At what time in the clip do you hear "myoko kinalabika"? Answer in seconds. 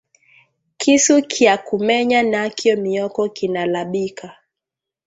2.83-4.27